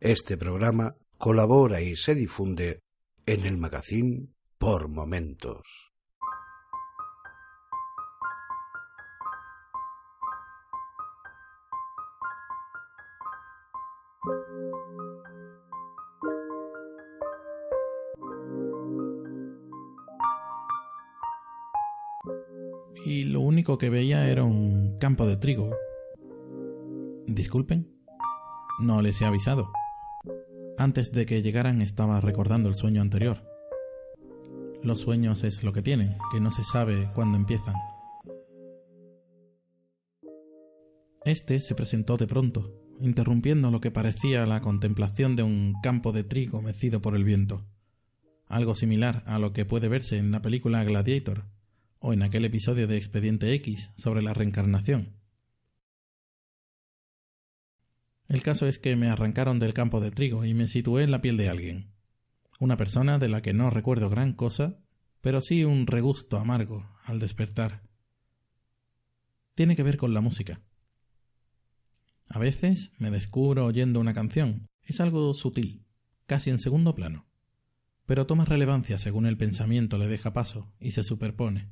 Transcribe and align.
Este 0.00 0.36
programa 0.36 0.94
colabora 1.16 1.80
y 1.80 1.96
se 1.96 2.14
difunde 2.14 2.82
en 3.26 3.46
el 3.46 3.58
magazine 3.58 4.28
por 4.56 4.86
momentos. 4.86 5.90
Y 23.04 23.24
lo 23.24 23.40
único 23.40 23.78
que 23.78 23.90
veía 23.90 24.28
era 24.28 24.44
un 24.44 24.96
campo 25.00 25.26
de 25.26 25.36
trigo. 25.38 25.70
Disculpen, 27.26 27.90
no 28.78 29.02
les 29.02 29.20
he 29.20 29.24
avisado. 29.24 29.72
Antes 30.78 31.10
de 31.10 31.26
que 31.26 31.42
llegaran 31.42 31.82
estaba 31.82 32.20
recordando 32.20 32.68
el 32.68 32.76
sueño 32.76 33.02
anterior. 33.02 33.42
Los 34.80 35.00
sueños 35.00 35.42
es 35.42 35.64
lo 35.64 35.72
que 35.72 35.82
tienen, 35.82 36.16
que 36.30 36.38
no 36.38 36.52
se 36.52 36.62
sabe 36.62 37.10
cuándo 37.16 37.36
empiezan. 37.36 37.74
Este 41.24 41.58
se 41.58 41.74
presentó 41.74 42.16
de 42.16 42.28
pronto, 42.28 42.80
interrumpiendo 43.00 43.72
lo 43.72 43.80
que 43.80 43.90
parecía 43.90 44.46
la 44.46 44.60
contemplación 44.60 45.34
de 45.34 45.42
un 45.42 45.74
campo 45.82 46.12
de 46.12 46.22
trigo 46.22 46.62
mecido 46.62 47.02
por 47.02 47.16
el 47.16 47.24
viento, 47.24 47.66
algo 48.46 48.76
similar 48.76 49.24
a 49.26 49.40
lo 49.40 49.52
que 49.52 49.64
puede 49.64 49.88
verse 49.88 50.16
en 50.16 50.30
la 50.30 50.42
película 50.42 50.84
Gladiator 50.84 51.46
o 51.98 52.12
en 52.12 52.22
aquel 52.22 52.44
episodio 52.44 52.86
de 52.86 52.96
Expediente 52.96 53.52
X 53.52 53.90
sobre 53.96 54.22
la 54.22 54.32
reencarnación. 54.32 55.17
El 58.28 58.42
caso 58.42 58.66
es 58.66 58.78
que 58.78 58.94
me 58.94 59.08
arrancaron 59.08 59.58
del 59.58 59.72
campo 59.72 60.00
de 60.00 60.10
trigo 60.10 60.44
y 60.44 60.52
me 60.52 60.66
situé 60.66 61.02
en 61.02 61.10
la 61.10 61.22
piel 61.22 61.38
de 61.38 61.48
alguien. 61.48 61.92
Una 62.60 62.76
persona 62.76 63.18
de 63.18 63.28
la 63.28 63.40
que 63.40 63.54
no 63.54 63.70
recuerdo 63.70 64.10
gran 64.10 64.34
cosa, 64.34 64.78
pero 65.22 65.40
sí 65.40 65.64
un 65.64 65.86
regusto 65.86 66.38
amargo 66.38 66.86
al 67.04 67.20
despertar. 67.20 67.82
Tiene 69.54 69.76
que 69.76 69.82
ver 69.82 69.96
con 69.96 70.12
la 70.12 70.20
música. 70.20 70.60
A 72.28 72.38
veces 72.38 72.92
me 72.98 73.10
descubro 73.10 73.64
oyendo 73.64 73.98
una 73.98 74.12
canción. 74.12 74.68
Es 74.82 75.00
algo 75.00 75.32
sutil, 75.32 75.86
casi 76.26 76.50
en 76.50 76.58
segundo 76.58 76.94
plano, 76.94 77.26
pero 78.04 78.26
toma 78.26 78.44
relevancia 78.44 78.98
según 78.98 79.26
el 79.26 79.36
pensamiento 79.36 79.98
le 79.98 80.08
deja 80.08 80.32
paso 80.32 80.72
y 80.78 80.92
se 80.92 81.04
superpone. 81.04 81.70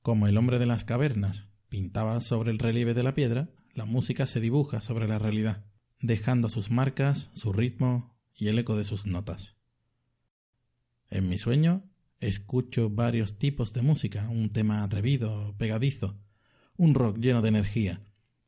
Como 0.00 0.26
el 0.26 0.36
hombre 0.36 0.58
de 0.58 0.66
las 0.66 0.84
cavernas 0.84 1.46
pintaba 1.68 2.20
sobre 2.20 2.50
el 2.50 2.58
relieve 2.58 2.94
de 2.94 3.02
la 3.02 3.14
piedra, 3.14 3.50
la 3.74 3.84
música 3.84 4.26
se 4.26 4.40
dibuja 4.40 4.80
sobre 4.80 5.08
la 5.08 5.18
realidad, 5.18 5.64
dejando 6.00 6.48
sus 6.48 6.70
marcas, 6.70 7.30
su 7.32 7.52
ritmo 7.52 8.14
y 8.34 8.48
el 8.48 8.58
eco 8.58 8.76
de 8.76 8.84
sus 8.84 9.06
notas. 9.06 9.56
En 11.10 11.28
mi 11.28 11.38
sueño 11.38 11.84
escucho 12.20 12.90
varios 12.90 13.38
tipos 13.38 13.72
de 13.72 13.82
música, 13.82 14.28
un 14.28 14.50
tema 14.50 14.82
atrevido, 14.82 15.54
pegadizo, 15.58 16.18
un 16.76 16.94
rock 16.94 17.18
lleno 17.18 17.42
de 17.42 17.48
energía, 17.48 18.02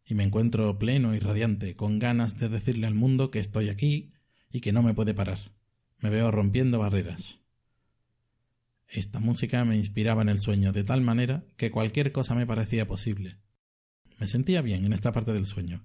y 0.06 0.14
me 0.14 0.24
encuentro 0.24 0.78
pleno 0.78 1.14
y 1.14 1.18
radiante, 1.18 1.74
con 1.76 1.98
ganas 1.98 2.38
de 2.38 2.48
decirle 2.48 2.86
al 2.86 2.94
mundo 2.94 3.30
que 3.30 3.38
estoy 3.38 3.68
aquí 3.68 4.12
y 4.50 4.60
que 4.60 4.72
no 4.72 4.82
me 4.82 4.94
puede 4.94 5.14
parar. 5.14 5.38
Me 5.98 6.10
veo 6.10 6.30
rompiendo 6.30 6.78
barreras. 6.78 7.40
Esta 8.88 9.18
música 9.18 9.64
me 9.64 9.76
inspiraba 9.76 10.22
en 10.22 10.28
el 10.28 10.38
sueño 10.38 10.72
de 10.72 10.84
tal 10.84 11.00
manera 11.00 11.44
que 11.56 11.70
cualquier 11.70 12.12
cosa 12.12 12.34
me 12.34 12.46
parecía 12.46 12.86
posible. 12.86 13.38
Me 14.18 14.26
sentía 14.26 14.62
bien 14.62 14.84
en 14.84 14.92
esta 14.92 15.12
parte 15.12 15.32
del 15.32 15.46
sueño. 15.46 15.84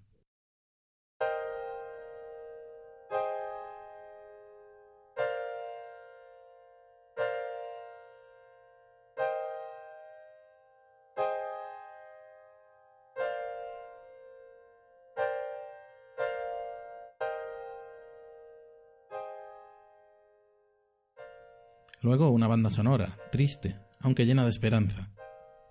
Luego 22.02 22.30
una 22.30 22.48
banda 22.48 22.70
sonora, 22.70 23.18
triste, 23.30 23.78
aunque 24.00 24.26
llena 24.26 24.46
de 24.46 24.52
esperanza. 24.52 25.12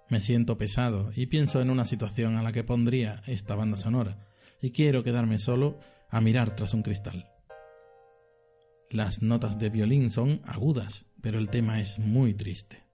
Me 0.09 0.21
siento 0.21 0.57
pesado 0.57 1.13
y 1.15 1.27
pienso 1.27 1.61
en 1.61 1.71
una 1.71 1.85
situación 1.85 2.37
a 2.37 2.43
la 2.43 2.53
que 2.53 2.65
pondría 2.65 3.23
esta 3.27 3.55
banda 3.55 3.77
sonora, 3.77 4.27
y 4.63 4.71
quiero 4.71 5.05
quedarme 5.05 5.39
solo 5.39 5.79
a 6.09 6.21
mirar 6.21 6.57
tras 6.57 6.73
un 6.73 6.83
cristal. 6.83 7.31
Las 8.91 9.21
notas 9.21 9.59
de 9.59 9.69
violín 9.69 10.11
son 10.11 10.41
agudas, 10.47 11.05
pero 11.21 11.39
el 11.39 11.51
tema 11.51 11.81
es 11.81 11.99
muy 11.99 12.33
triste. 12.33 12.85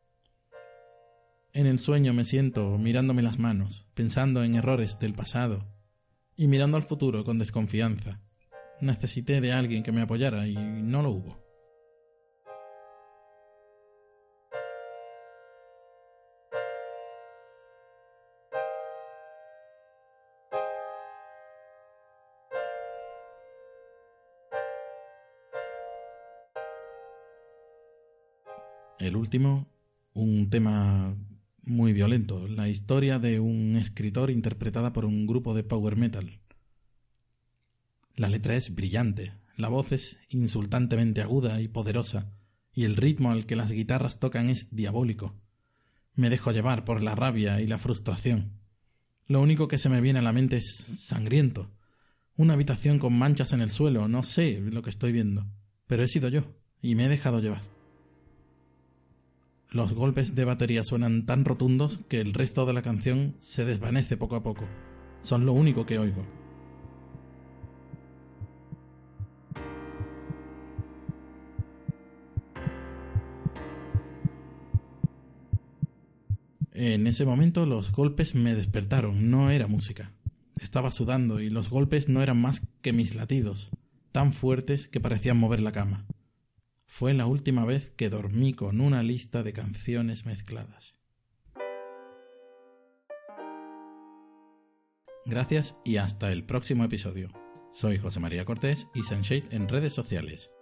En 1.53 1.66
el 1.66 1.78
sueño 1.78 2.12
me 2.12 2.24
siento 2.24 2.76
mirándome 2.78 3.22
las 3.22 3.38
manos, 3.38 3.86
pensando 3.94 4.42
en 4.42 4.56
errores 4.56 4.98
del 4.98 5.14
pasado 5.14 5.69
y 6.36 6.48
mirando 6.48 6.76
al 6.76 6.82
futuro 6.82 7.22
con 7.22 7.38
desconfianza. 7.38 8.20
Necesité 8.80 9.41
de 9.41 9.53
alguien 9.53 9.84
que 9.84 9.92
me 9.92 10.03
apoyara 10.03 10.48
y 10.48 10.56
no 10.56 11.00
lo 11.00 11.10
hubo. 11.10 11.44
El 29.04 29.16
último, 29.16 29.69
un 30.15 30.48
tema 30.48 31.15
muy 31.62 31.92
violento, 31.92 32.48
la 32.48 32.70
historia 32.70 33.19
de 33.19 33.38
un 33.38 33.76
escritor 33.76 34.31
interpretada 34.31 34.94
por 34.94 35.04
un 35.04 35.26
grupo 35.26 35.53
de 35.53 35.62
power 35.62 35.94
metal. 35.94 36.41
La 38.16 38.31
letra 38.31 38.56
es 38.56 38.75
brillante, 38.75 39.34
la 39.59 39.69
voz 39.69 39.92
es 39.92 40.19
insultantemente 40.31 41.20
aguda 41.20 41.60
y 41.60 41.69
poderosa, 41.69 42.32
y 42.72 42.84
el 42.84 42.97
ritmo 42.97 43.31
al 43.31 43.44
que 43.44 43.56
las 43.56 43.70
guitarras 43.70 44.20
tocan 44.20 44.48
es 44.48 44.75
diabólico. 44.75 45.34
Me 46.15 46.31
dejo 46.31 46.53
llevar 46.53 46.86
por 46.86 47.03
la 47.03 47.15
rabia 47.15 47.60
y 47.60 47.66
la 47.66 47.76
frustración. 47.76 48.53
Lo 49.26 49.42
único 49.42 49.69
que 49.69 49.76
se 49.76 49.91
me 49.91 50.00
viene 50.00 50.21
a 50.21 50.22
la 50.22 50.32
mente 50.32 50.56
es 50.56 50.76
sangriento. 50.97 51.71
Una 52.36 52.54
habitación 52.54 52.98
con 52.98 53.12
manchas 53.12 53.53
en 53.53 53.60
el 53.60 53.69
suelo, 53.69 54.09
no 54.09 54.22
sé 54.22 54.62
lo 54.62 54.81
que 54.81 54.88
estoy 54.88 55.12
viendo, 55.12 55.47
pero 55.86 56.03
he 56.03 56.09
sido 56.09 56.31
yo, 56.31 56.54
y 56.81 56.94
me 56.94 57.04
he 57.04 57.09
dejado 57.10 57.41
llevar. 57.41 57.73
Los 59.74 59.92
golpes 59.92 60.36
de 60.36 60.44
batería 60.44 60.84
suenan 60.84 61.26
tan 61.26 61.44
rotundos 61.44 61.98
que 62.08 62.20
el 62.20 62.32
resto 62.32 62.64
de 62.64 62.72
la 62.72 62.82
canción 62.82 63.34
se 63.40 63.64
desvanece 63.64 64.16
poco 64.16 64.36
a 64.36 64.42
poco. 64.44 64.64
Son 65.22 65.44
lo 65.44 65.52
único 65.52 65.84
que 65.84 65.98
oigo. 65.98 66.24
En 76.72 77.08
ese 77.08 77.24
momento 77.24 77.66
los 77.66 77.91
golpes 77.91 78.36
me 78.36 78.54
despertaron, 78.54 79.28
no 79.28 79.50
era 79.50 79.66
música. 79.66 80.12
Estaba 80.60 80.92
sudando 80.92 81.41
y 81.41 81.50
los 81.50 81.68
golpes 81.68 82.08
no 82.08 82.22
eran 82.22 82.41
más 82.41 82.60
que 82.80 82.92
mis 82.92 83.16
latidos, 83.16 83.70
tan 84.12 84.32
fuertes 84.32 84.86
que 84.86 85.00
parecían 85.00 85.36
mover 85.36 85.60
la 85.60 85.72
cama. 85.72 86.06
Fue 86.97 87.12
la 87.12 87.27
última 87.27 87.65
vez 87.65 87.91
que 87.97 88.09
dormí 88.09 88.55
con 88.55 88.81
una 88.81 89.03
lista 89.03 89.43
de 89.43 89.53
canciones 89.53 90.27
mezcladas. 90.27 90.94
Gracias 95.27 95.75
y 95.84 95.97
hasta 95.97 96.31
el 96.31 96.47
próximo 96.47 96.84
episodio. 96.84 97.31
Soy 97.72 97.99
José 97.99 98.21
María 98.21 98.44
Cortés 98.44 98.86
y 98.95 99.03
Sunshade 99.03 99.48
en 99.51 99.68
redes 99.68 99.92
sociales. 99.92 100.53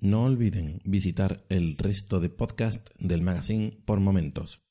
No 0.00 0.24
olviden 0.24 0.80
visitar 0.84 1.44
el 1.48 1.76
resto 1.76 2.18
de 2.18 2.28
podcast 2.28 2.88
del 2.98 3.22
magazine 3.22 3.78
por 3.86 4.00
momentos. 4.00 4.62